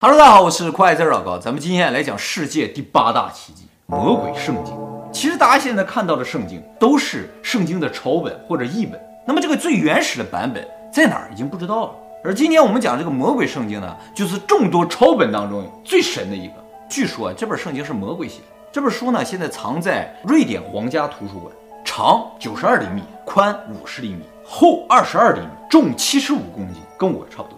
[0.00, 4.72] 哈喽，大家好，我是酷爱字老高，咱们今天来讲世界第八大奇迹——魔鬼圣经。
[5.12, 11.94] 其实大家现在看到的圣经都是圣经的抄本或者译本，那么这个最原始的版本在哪儿已经不知道了。
[12.22, 16.54] 而今天我们讲这个魔鬼圣经呢，就是众多抄本当中最神的一个。
[16.88, 18.44] 据说这本圣经是魔鬼写的。
[18.70, 21.52] 这本书呢，现在藏在瑞典皇家图书馆，
[21.84, 27.57] 长九十二厘米，宽五十厘米，厚二十二厘米，重七十五公斤，跟我差不多。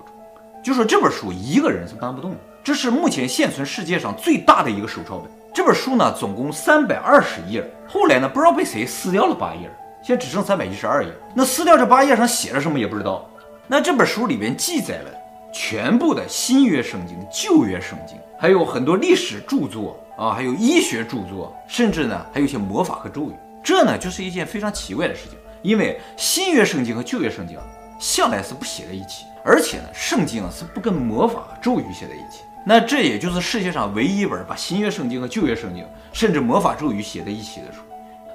[0.63, 5.31] 就说这本书一个人是搬不动的，这是目前现存世界上最大的一个手抄本。
[5.53, 9.71] 这本书呢，总共三百二十页，后来呢，不知道被谁撕掉了八页，
[10.03, 11.11] 现在只剩三百一十二页。
[11.35, 13.29] 那撕掉这八页上写了什么也不知道。
[13.67, 15.11] 那这本书里边记载了
[15.53, 23.33] 全部的新约圣经、旧约圣经，还有很多历史著作啊，还有医学著作，甚至呢，还有一些魔法和咒语。
[23.63, 27.59] 这呢，就是一件非常奇怪的事情，因为新约圣经和旧约圣经
[28.01, 29.27] 向来是不写在一起。
[29.45, 32.41] 而且呢，圣经啊是不跟魔法咒语写在一起。
[32.67, 37.79] 那这也就是世界上唯一一本把新约圣经和旧约圣经，甚至魔法咒语写在一起的书。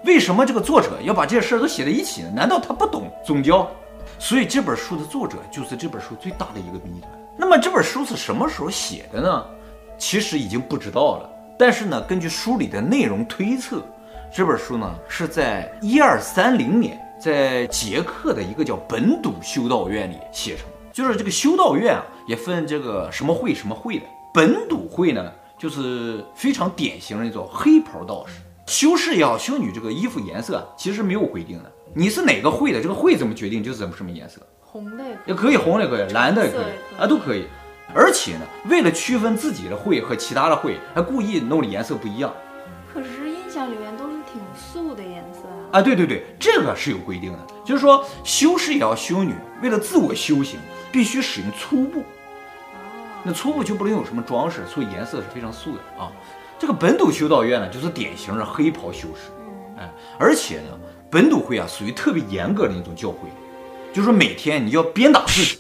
[0.03, 2.31] 为什么这个作者要把这些事儿都写在一起呢？
[2.33, 3.69] 难道他不懂宗教？
[4.17, 7.11] 所以这本书的作者就是这本书最大的一个谜团。
[7.38, 9.45] 那么这本书是什么时候写的呢？
[9.97, 11.29] 其实已经不知道了。
[11.57, 13.85] 但是呢，根据书里的内容推测，
[14.33, 20.66] 这本书呢是在一二三零年在捷克的一个叫本笃修道院里写成。
[20.91, 24.05] 就是这个修道院啊，也分这个什么会什么会的。
[24.33, 28.41] 本笃会呢，就是非常典型的那种黑袍道士。
[28.67, 31.72] 修士也好，修女这个衣服颜色其实没有规定的。
[31.94, 34.41] 你是哪个会的，这个会怎么决定就是怎么什么颜色。
[34.61, 37.45] 红的也可以，红的也可以，蓝的也可以啊，都可以。
[37.94, 42.33] 而且呢，为了区分自己的会和其他的会，还故意弄的颜色不一样。
[42.91, 44.04] 可是印象里面都
[45.75, 45.79] 啊。
[45.79, 50.59] 啊，对对对，这个是有规定的，就是说修士也要，修女为了自我修行。
[50.91, 52.01] 必须使用粗布，
[53.21, 56.09] 那粗布就不能有什么装饰，所以颜色是非常素的啊。
[56.57, 59.29] 这个本笃修道院呢，就是典型的黑袍修士，
[59.77, 60.79] 哎，而且呢，
[61.11, 63.27] 本笃会啊属于特别严格的一种教会，
[63.91, 65.59] 就是说每天你要鞭打自己，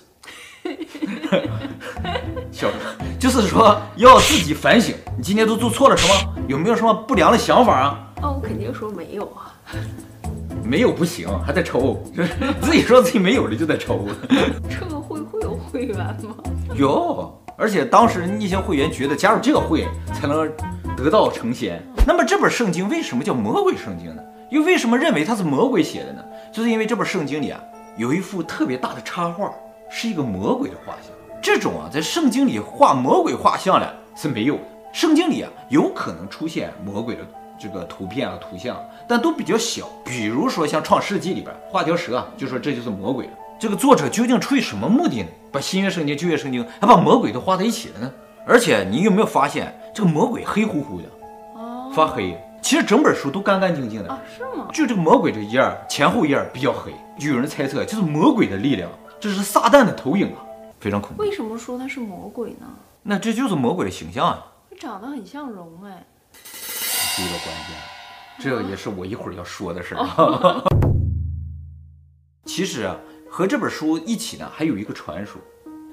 [2.49, 3.19] 笑什么？
[3.19, 6.33] 就是说要自己反省，你今天都做错了什么？
[6.47, 8.13] 有没有什么不良的想法啊？
[8.21, 9.51] 哦，我肯定说没有啊。
[10.63, 12.01] 没有不行，还在抽，
[12.61, 14.07] 自己说自己没有了就在抽。
[14.69, 16.35] 这个会会有会员吗？
[16.75, 20.51] 有，而且当时那些会员觉得加入这个会才能
[20.97, 21.81] 得道成仙。
[22.07, 24.21] 那么这本圣经为什么叫魔鬼圣经呢？
[24.49, 26.23] 又为什么认为它是魔鬼写的呢？
[26.51, 27.59] 就是因为这本圣经里啊
[27.97, 29.51] 有一幅特别大的插画，
[29.89, 31.11] 是一个魔鬼的画像。
[31.41, 34.61] 这种啊在圣经里画魔鬼画像的是没有的。
[34.93, 37.21] 圣经里啊有可能出现魔鬼的。
[37.59, 38.77] 这个图片啊，图像，
[39.07, 39.87] 但都比较小。
[40.03, 43.31] 比如说像《创世纪》里边画条蛇啊，就说这就是魔鬼了。
[43.59, 45.27] 这个作者究竟出于什么目的呢？
[45.51, 48.11] 把新约圣经、旧约圣经还把魔鬼都画在一起了呢？
[48.45, 51.07] 而且你有没有发现这个魔鬼黑乎乎的，
[51.55, 52.37] 哦，发黑。
[52.61, 54.67] 其实整本书都干干净净的啊，是吗？
[54.73, 58.89] 就这个魔鬼这一页前后页比较黑，就有人猜测就是魔鬼的力量，
[59.19, 60.43] 这是撒旦的投影啊，
[60.79, 61.21] 非常恐怖。
[61.21, 62.67] 为什么说他是魔鬼呢？
[63.03, 64.45] 那这就是魔鬼的形象啊，
[64.79, 66.03] 长得很像龙哎。
[67.15, 67.77] 第一个关键，
[68.37, 70.63] 这也是我一会儿要说的事儿。
[72.45, 72.97] 其实啊，
[73.29, 75.41] 和这本书一起呢，还有一个传说，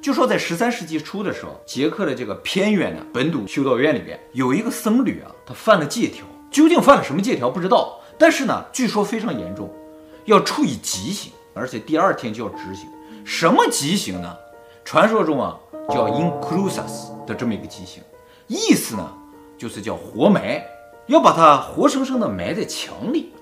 [0.02, 9.72] 就说在十三世纪初的时候，捷克的这个偏远的本土修道院里边有一个僧侣啊，他犯了戒条，究竟犯了什么戒条不知道，但是呢，据说非常严重，
[10.24, 12.88] 要处以极刑，而且第二天就要执行。
[13.24, 14.36] 什么极刑呢？
[14.84, 15.56] 传说中啊，
[15.88, 18.02] 叫 incrusas 的这么一个极刑，
[18.48, 19.08] 意思呢，
[19.56, 20.60] 就是叫活埋。
[21.06, 23.32] 要把它活生生的埋在墙里，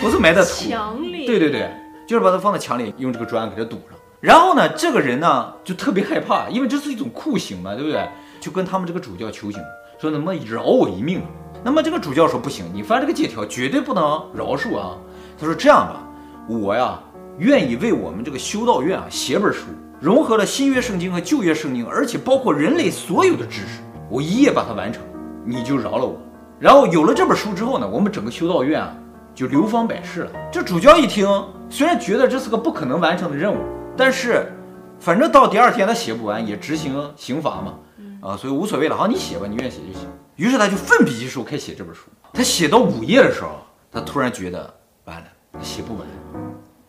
[0.00, 1.26] 不是埋在墙里。
[1.26, 1.70] 对对对，
[2.06, 3.98] 就是把它放在墙里，用这个砖给它堵上。
[4.20, 8.08] 然后呢，这个人呢就特别害怕，因为这是一种酷刑嘛，对不对？
[8.40, 9.62] 就跟他们这个主教求情，
[10.00, 11.22] 说能不能饶我一命？
[11.62, 14.02] 那么这个主教说不行，你犯这个戒条绝对不能
[14.34, 14.96] 饶恕啊。
[15.38, 16.02] 他说这样吧，
[16.48, 16.98] 我呀
[17.38, 19.66] 愿意为我们这个修道院啊写本书，
[20.00, 25.02] 融合了新约圣经和旧约圣经，而且包括人类所有的知识，我一夜把它完成，
[25.44, 26.16] 你就饶了我。
[26.60, 28.92] 然后有了这本书之后呢，我们整个修道院啊
[29.34, 30.30] 就流芳百世了。
[30.50, 31.28] 这主教一听，
[31.70, 33.58] 虽然觉得这是个不可能完成的任务，
[33.96, 34.52] 但是
[34.98, 37.74] 反正到第二天他写不完也执行刑罚嘛，
[38.20, 38.96] 啊，所以无所谓了。
[38.96, 40.08] 好，你写吧，你愿意写就行。
[40.34, 42.02] 于是他就奋笔疾书开始写这本书。
[42.32, 43.50] 他写到午夜的时候，
[43.92, 45.26] 他突然觉得完了，
[45.62, 46.04] 写不完。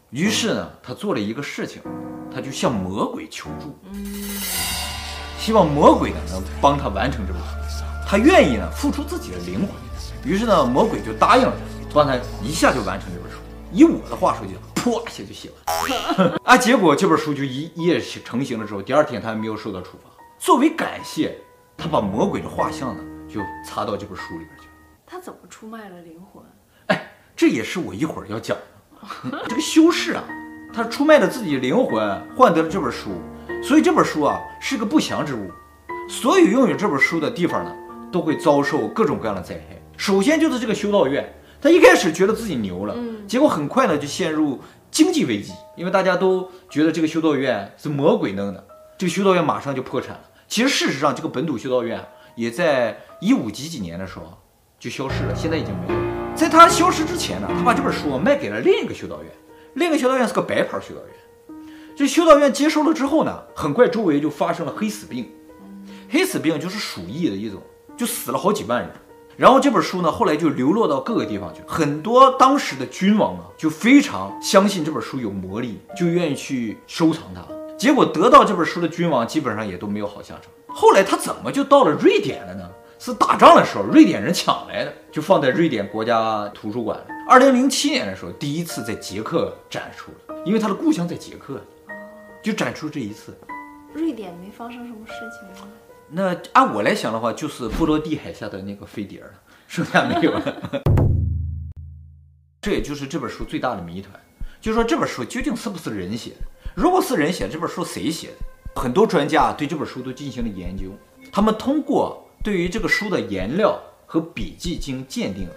[0.09, 1.79] 于是呢，他做了一个事情，
[2.33, 3.77] 他就向魔鬼求助，
[5.37, 7.78] 希望魔鬼呢能帮他完成这本书。
[8.11, 9.69] 他愿意呢付出自己的灵魂，
[10.25, 11.53] 于是呢魔鬼就答应了
[11.87, 13.37] 他，帮他一下就完成这本书。
[13.71, 16.57] 以我的话说就噗一下就写完了 啊。
[16.57, 20.09] 结果这本书就一夜成型了之后，第二天他还没有受到处罚，
[20.39, 21.37] 作为感谢，
[21.77, 24.71] 他把魔鬼的画像呢就插到这本书里边去了。
[25.05, 26.43] 他怎么出卖了灵魂？
[26.87, 29.39] 哎，这也是我一会儿要讲的。
[29.47, 30.23] 这个修士啊，
[30.73, 33.11] 他出卖了自己的灵魂，换得了这本书，
[33.63, 35.51] 所以这本书啊是个不祥之物。
[36.09, 37.71] 所有拥有这本书的地方呢，
[38.11, 39.81] 都会遭受各种各样的灾害。
[39.97, 42.95] 首先就是这个修道院，他一开始觉得自己牛了，
[43.27, 44.59] 结果很快呢就陷入
[44.89, 48.65] 经济危机，因为大家都觉得这个修道院是魔鬼弄的，
[48.97, 50.21] 这个修道院马上就破产了。
[50.47, 52.03] 其实事实上，这个本土修道院
[52.35, 54.37] 也在一五几几年的时候
[54.79, 56.35] 就消失了，现在已经没有了。
[56.35, 59.31] 在他消失之前呢，他把这本书卖给了另一个修道院，
[59.73, 61.57] 另一个修道院是个白牌修道院。
[61.97, 65.29] 这修道院接收了之后呢，很快周围就发生了黑死病。
[66.09, 67.61] 黑死病就是鼠疫的一种，
[67.99, 68.89] 就死了好几万人。
[69.35, 71.61] 然后这本书呢，后来就流落到各个地方去。
[71.67, 77.43] 很多当时的君王啊，就非常相信这本书有魔力，就愿意去收藏它。
[77.77, 80.43] 结果得到这本书的君王基本上也都没有好下场。
[80.67, 82.69] 后来他怎么就到了瑞典了呢？
[82.97, 87.05] 是打仗的时候瑞典人抢来的，就放在瑞典国家图书馆了。
[87.29, 91.61] 二零零七年的时候，第一次在捷克展出了，因为他的故乡在捷克，
[92.43, 93.37] 就展出这一次。
[93.93, 95.71] 瑞典没发生什么事情吗？
[96.11, 99.29] 那按我来想的话，就是波罗的海下的那个飞碟了，
[99.67, 100.81] 剩下没有了。
[102.61, 104.19] 这也就是这本书最大的谜团，
[104.59, 106.47] 就是说这本书究竟是不是人写的？
[106.75, 108.81] 如果是人写，这本书谁写的？
[108.81, 110.85] 很多专家对这本书都进行了研究，
[111.31, 115.47] 他们通过对于这个书的颜料和笔记进行鉴定，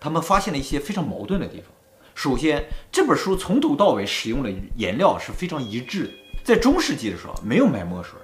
[0.00, 1.66] 他们发现了一些非常矛盾的地方。
[2.14, 6.12] 首先，这本书从头到尾使用的颜料是非常一致的。
[6.42, 8.18] 在中世纪的时候，没有买墨水，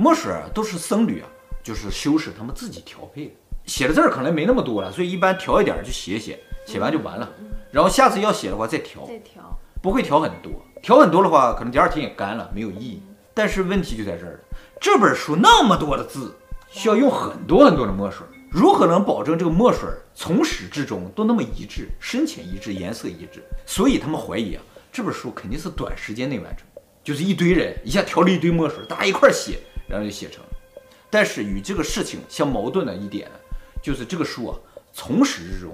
[0.00, 1.28] 墨水都是僧侣啊，
[1.62, 3.32] 就是修士他们自己调配的。
[3.66, 7.30] 写的字儿可能没那么多了，所以一般调一点就写写，写完就完了。
[7.70, 10.50] 然后下次要写的话再调，再调，不会调很多。
[10.80, 13.02] 调很多的话，可能第二天也干了，没有意义。
[13.34, 14.40] 但是问题就在这儿，
[14.80, 16.34] 这本书那么多的字，
[16.70, 23.44] 需要用很多很多的墨水，如何能保证这个墨水从始至终都那么一致，深浅一致，颜色一致？
[23.66, 26.64] 所以他们怀疑啊，这本书肯定是短时间内完成。
[27.02, 29.58] 就是一堆人一下调了一堆墨水，大家一块写，
[29.90, 30.42] 然后就写成。
[31.10, 33.28] 但是与这个事情相矛盾的一点，
[33.82, 34.56] 就是这个书啊，
[34.92, 35.70] 从始至终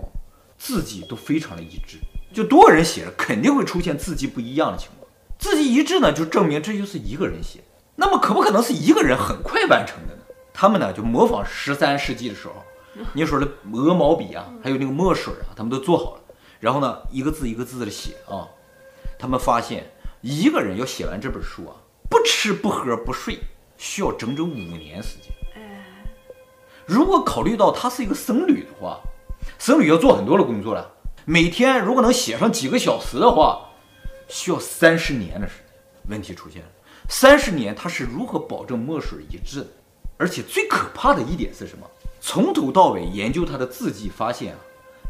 [0.57, 1.99] 字迹都非常的一致。
[2.33, 5.09] 就多个人写了，肯定会出现字迹不一样的情况。
[5.39, 7.61] 字迹一致呢，就证明这就是一个人写。
[7.95, 10.23] 那么可不可能是一个人很快完成的呢？
[10.55, 12.55] 他们呢就模仿十三世纪的时候，
[13.13, 16.21] 那时候的鹅毛笔啊，还有那个墨水啊，他们都做好了，
[16.59, 18.49] 然后呢一个字一个字的写啊，
[19.19, 19.91] 他们发现。
[20.23, 21.77] 一个人要写完这本书啊，
[22.11, 23.39] 不吃不喝不睡，
[23.77, 25.33] 需要整整五年时间。
[26.85, 29.01] 如果考虑到他是一个僧侣的话，
[29.59, 30.89] 僧侣要做很多的工作了，
[31.25, 33.69] 每天如果能写上几个小时的话，
[34.29, 35.65] 需要三十年的时间。
[36.09, 36.69] 问题出现了，
[37.09, 39.67] 三十年他是如何保证墨水一致的？
[40.17, 41.85] 而且最可怕的一点是什么？
[42.21, 44.59] 从头到尾研究他的字迹，发现啊，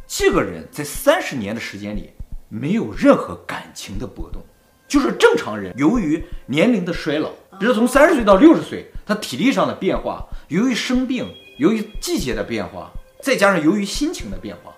[0.06, 2.10] 这个人在三十年的时间里
[2.48, 4.42] 没有任何感情的波动。
[4.88, 11.26] 就是正常人，由于年龄的衰老，比如从三十岁到六十岁，他体力上的变化，由于生病，
[11.58, 12.90] 由于季节的变化，
[13.22, 14.74] 再加上由于心情的变化，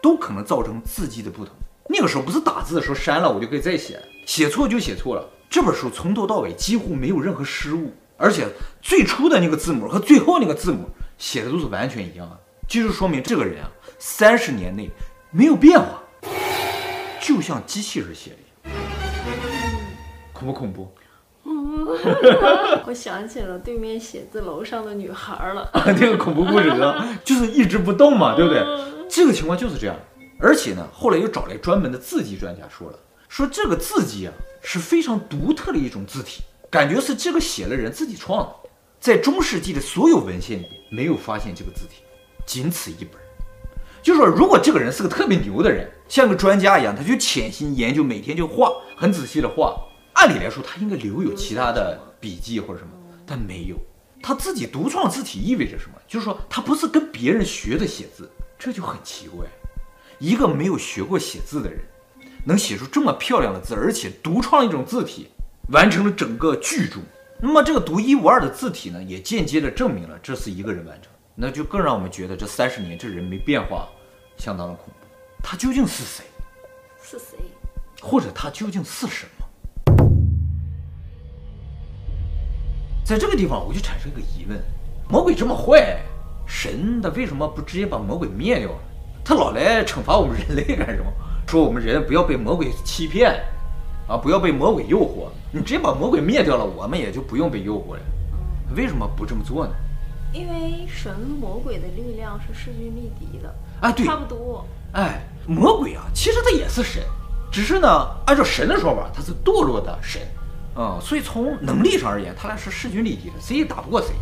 [0.00, 1.52] 都可能造成字迹的不同。
[1.88, 5.28] 那个时候不是打字的时候删了我就可以再写，写错就写错了。
[5.50, 8.46] 这本书从头到尾几乎没有任何失误，而且
[8.80, 14.88] 最初的那个字母和最后那个字母写的都是完全一样的，就是说明这个人啊，三十年内
[15.32, 16.00] 没有变化，
[17.20, 18.36] 就像机器人写的。
[20.32, 20.92] 恐不恐怖？
[21.44, 21.86] 嗯，
[22.86, 25.68] 我想起了对面写字楼上的女孩了。
[25.72, 28.62] 啊，这个恐怖故事呢， 就是一直不动嘛，对不对？
[29.08, 29.96] 这个情况就是这样。
[30.38, 38.54] 而且呢，后来又找来专门的字迹专家说了，说这个字迹啊是非常独特的一种字体，感觉是这个写了人自己创的。
[39.00, 42.02] 在中世纪的所有文献里没有发现这个字体，
[42.46, 43.20] 仅此一本。
[44.00, 49.76] 就是说，如果这个人是个特别牛的人，像个专家一样，他就潜心研究，每天就画，很仔细的画。
[50.22, 52.92] 按理来说，他应该留有其他的笔记或者什么，
[53.26, 53.76] 但没有。
[54.22, 55.96] 他自己独创字体意味着什么？
[56.06, 59.44] 就是说，他不是跟别人学的写字，这就很奇怪。
[60.20, 61.80] 一个没有学过写字的人，
[62.44, 65.26] 能写出这么漂亮的字，而且独创一种字体，
[65.70, 67.00] 完成了整个巨著。
[67.40, 71.10] 那么，这个独一无二的字体呢，也间接的证明了这是一个人完成。
[71.34, 73.88] 那就更让我们觉得这三十年这人没变化，
[74.36, 75.06] 相当的恐怖。
[75.42, 76.24] 他究竟是谁？
[77.02, 77.36] 是谁？
[78.00, 79.41] 或者他究竟是什么？
[83.04, 84.58] 在这个地方，我就产生一个疑问：
[85.08, 86.00] 魔鬼这么坏，
[86.46, 88.70] 神他为什么不直接把魔鬼灭掉？
[89.24, 91.12] 他老来惩罚我们人类干什么？
[91.46, 93.30] 说我们人不要被魔鬼欺骗，
[94.08, 95.28] 啊，不要被魔鬼诱惑。
[95.50, 98.00] 你直接把魔鬼灭掉了，我们也就不用被诱惑了。
[98.74, 99.72] 为什么不这么做呢？
[100.32, 103.54] 因为神魔鬼的力量是势均力敌的。
[103.82, 104.66] 哎，对，差不多。
[104.92, 107.02] 哎，魔鬼啊，其实他也是神，
[107.50, 110.22] 只是呢，按照神的说法，他是堕落的神，
[110.74, 114.14] 嗯，所以从能力上而言，他俩是势均力敌的，谁也打不过谁。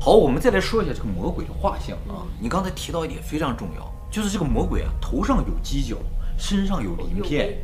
[0.00, 2.26] 好，我们再来说一下这个魔鬼的画像啊。
[2.38, 5.96] 你刚才提到一点非常重要，就是这个魔鬼啊，头上有犄角，
[6.36, 7.56] 身上有鳞片。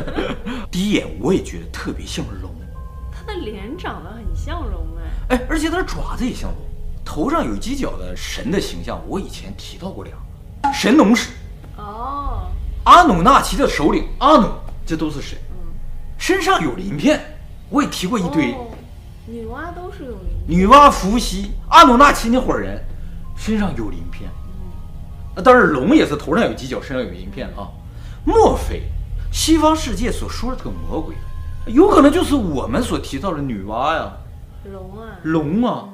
[0.70, 2.50] 第一眼我也觉得特别像龙。
[3.10, 5.36] 他的脸长得很像龙哎。
[5.36, 6.58] 哎，而且他的爪子也像龙。
[7.04, 10.18] 头上有犄角的神的形象，我以前提到过两
[10.62, 11.30] 个，神农氏。
[11.78, 12.48] 哦。
[12.84, 14.48] 阿努纳奇的首领阿努，
[14.90, 15.38] 这都是谁。
[15.52, 15.56] 嗯。
[16.18, 17.20] 身上有鳞片，
[17.68, 18.50] 我也提过一堆。
[18.54, 18.66] 哦。
[19.24, 20.58] 女娲都是有鳞片。
[20.58, 22.82] 女娲、伏羲、阿努纳奇那伙人，
[23.36, 24.28] 身上有鳞片。
[24.48, 24.72] 嗯。
[25.36, 27.70] 那当然，龙也是头上有犄角，身上有鳞片啊。
[28.24, 28.82] 莫非
[29.30, 31.14] 西方世界所说的这个魔鬼，
[31.66, 34.10] 有可能就是我们所提到的女娲呀？
[34.72, 35.06] 龙啊。
[35.22, 35.88] 龙啊。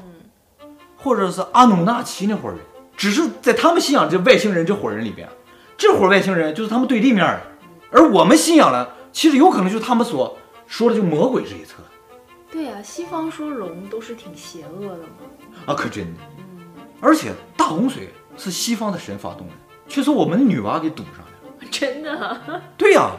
[0.96, 2.58] 或者是阿努纳奇那伙人，
[2.96, 5.28] 只是在他们信仰这外星人这伙人里边，
[5.76, 7.40] 这伙外星人就是他们对立面的，
[7.96, 10.36] 而我们信仰的，其实有可能就是他们所
[10.66, 11.82] 说的就魔鬼这一侧。
[12.52, 15.64] 对呀、啊，西方说龙都是挺邪恶的嘛。
[15.64, 16.20] 啊，可真的。
[16.36, 16.60] 嗯。
[17.00, 19.54] 而且大洪水是西方的神发动的，
[19.88, 21.26] 却说我们的女娲给堵上了。
[21.70, 22.38] 真的、啊？
[22.76, 23.16] 对呀、啊，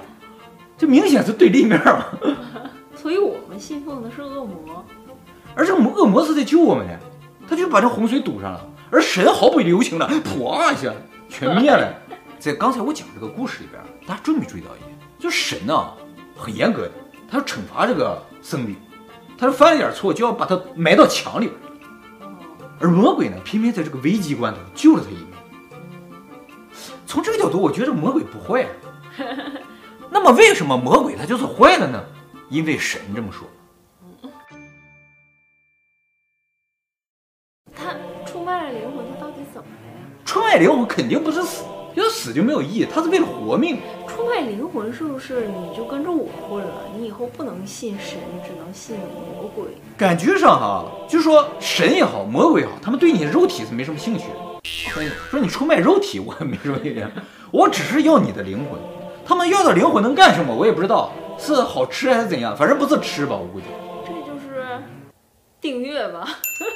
[0.78, 2.06] 这明显是对立面嘛。
[2.96, 4.86] 所以我们信奉的是恶魔，
[5.56, 7.00] 而这个恶魔是在救我们的。
[7.50, 10.92] 他就把这洪水堵上了，而神毫不留情的，啪一下
[11.30, 11.94] 全灭了。
[12.40, 14.98] 在刚才我讲这个故事里边，大家注没注意到一点？
[15.20, 15.98] 就神呢、啊，
[16.36, 16.92] 很严格的，
[17.30, 18.76] 他要惩罚这个僧侣，
[19.38, 21.60] 他犯了点错就要把他埋到墙里边。
[22.80, 25.34] 而魔鬼呢，偏偏在这个危机关头救了他一命。
[27.08, 28.68] 从这个角度，我觉得魔鬼不坏。
[30.12, 32.00] 那么为什么魔鬼他就是坏的呢？
[32.50, 33.48] 因为神这么说。
[37.76, 41.64] 他出卖了灵魂，他到底怎么了呀出卖灵魂肯定不是死，
[42.02, 42.86] 要死就没有意义。
[42.86, 43.80] 他是为了活命。
[44.08, 46.74] 出卖灵魂是不是你就跟着我混了？
[46.98, 49.66] 你以后不能信神，你只能信魔鬼。
[49.98, 54.36] 感觉上哈，就说神也好，魔鬼也好，他们对你的肉体是没什么兴趣的。
[54.64, 57.10] 说你说你出卖肉体，我没什么意见。
[57.52, 58.80] 我只是要你的灵魂。
[59.26, 60.56] 他们要的灵魂能干什么？
[60.56, 62.56] 我也不知道，是好吃还是怎样？
[62.56, 63.66] 反正不是吃吧，我估计。
[65.68, 66.26] 订阅吧。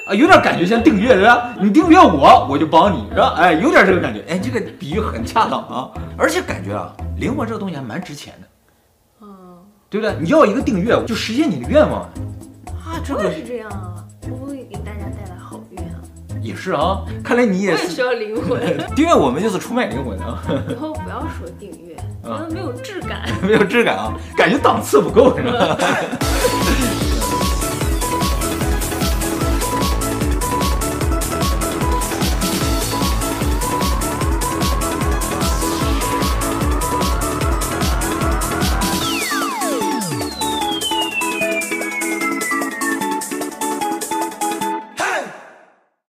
[0.06, 1.56] 啊，有点感觉像订阅是吧？
[1.62, 3.36] 你订阅我，我就帮你是吧？
[3.38, 4.22] 哎，有点这个感觉。
[4.28, 5.90] 哎，这个比喻很恰当啊。
[6.18, 8.48] 而且感觉啊，灵魂这个东西还蛮值钱的，
[9.22, 10.14] 嗯，对不对？
[10.20, 13.00] 你要一个订阅，就实现你的愿望啊。
[13.06, 15.96] 这个是这样啊，我会给大家带来好运啊。
[16.42, 18.60] 也是啊，看来你也需要灵魂。
[18.94, 20.44] 订阅我们就是出卖灵魂的啊。
[20.70, 25.78] 以后不要说订阅，觉得没有质感， 没有质感啊，感觉档次不够是吧？